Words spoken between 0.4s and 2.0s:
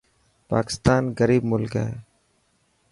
پاڪستان غريب ملڪ هي.